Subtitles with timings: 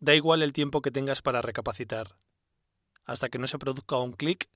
[0.00, 2.16] Da igual el tiempo que tengas para recapacitar.
[3.04, 4.48] Hasta que no se produzca un clic,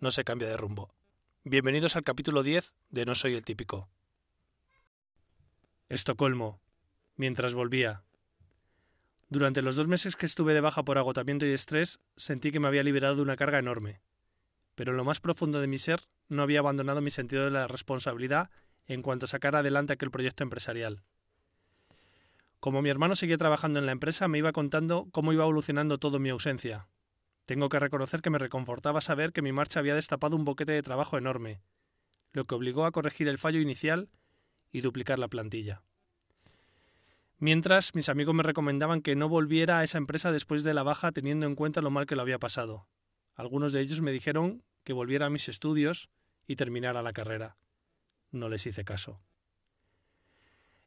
[0.00, 0.92] no se cambia de rumbo.
[1.44, 3.88] Bienvenidos al capítulo 10 de No soy el típico.
[5.88, 6.60] Estocolmo.
[7.14, 8.02] Mientras volvía.
[9.28, 12.66] Durante los dos meses que estuve de baja por agotamiento y estrés, sentí que me
[12.66, 14.00] había liberado de una carga enorme.
[14.74, 17.68] Pero en lo más profundo de mi ser no había abandonado mi sentido de la
[17.68, 18.50] responsabilidad
[18.88, 21.04] en cuanto a sacar adelante aquel proyecto empresarial.
[22.62, 26.20] Como mi hermano seguía trabajando en la empresa, me iba contando cómo iba evolucionando todo
[26.20, 26.86] mi ausencia.
[27.44, 30.82] Tengo que reconocer que me reconfortaba saber que mi marcha había destapado un boquete de
[30.84, 31.60] trabajo enorme,
[32.30, 34.10] lo que obligó a corregir el fallo inicial
[34.70, 35.82] y duplicar la plantilla.
[37.38, 41.10] Mientras, mis amigos me recomendaban que no volviera a esa empresa después de la baja
[41.10, 42.86] teniendo en cuenta lo mal que lo había pasado.
[43.34, 46.10] Algunos de ellos me dijeron que volviera a mis estudios
[46.46, 47.56] y terminara la carrera.
[48.30, 49.20] No les hice caso.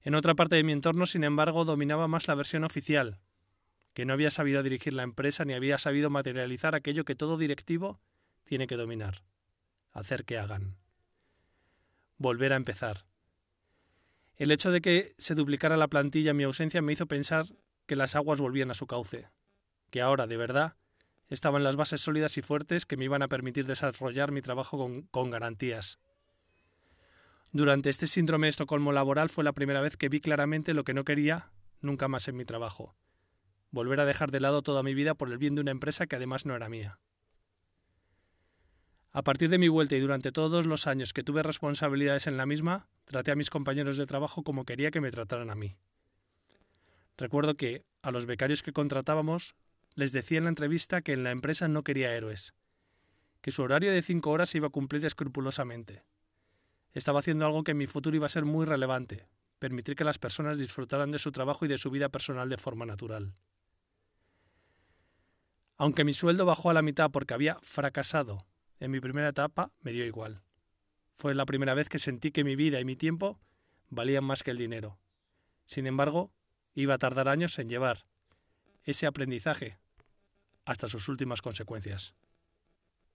[0.06, 3.20] En otra parte de mi entorno, sin embargo, dominaba más la versión oficial,
[3.96, 8.00] que no había sabido dirigir la empresa ni había sabido materializar aquello que todo directivo
[8.44, 9.24] tiene que dominar,
[9.94, 10.78] hacer que hagan.
[12.20, 13.08] Volver a empezar.
[14.36, 17.48] El hecho de que se duplicara la plantilla en mi ausencia me hizo pensar
[17.88, 19.28] que las aguas volvían a su cauce,
[19.90, 20.76] que ahora, de verdad,
[21.30, 25.02] estaban las bases sólidas y fuertes que me iban a permitir desarrollar mi trabajo con,
[25.08, 25.98] con garantías.
[27.56, 30.94] Durante este síndrome de Estocolmo laboral fue la primera vez que vi claramente lo que
[30.94, 32.98] no quería nunca más en mi trabajo.
[33.72, 36.18] Volver a dejar de lado toda mi vida por el bien de una empresa que
[36.18, 37.00] además no era mía.
[39.14, 42.46] A partir de mi vuelta y durante todos los años que tuve responsabilidades en la
[42.46, 45.78] misma, traté a mis compañeros de trabajo como quería que me trataran a mí.
[47.18, 49.56] Recuerdo que, a los becarios que contratábamos,
[49.94, 52.54] les decía en la entrevista que en la empresa no quería héroes,
[53.40, 56.04] que su horario de cinco horas se iba a cumplir escrupulosamente,
[56.96, 59.28] estaba haciendo algo que en mi futuro iba a ser muy relevante,
[59.60, 62.86] permitir que las personas disfrutaran de su trabajo y de su vida personal de forma
[62.86, 63.36] natural.
[65.78, 68.48] Aunque mi sueldo bajó a la mitad porque había fracasado
[68.80, 70.42] en mi primera etapa, me dio igual.
[71.12, 73.40] Fue la primera vez que sentí que mi vida y mi tiempo
[73.90, 74.98] valían más que el dinero.
[75.66, 76.32] Sin embargo,
[76.76, 78.06] iba a tardar años en llevar
[78.84, 79.80] ese aprendizaje
[80.64, 82.16] hasta sus últimas consecuencias.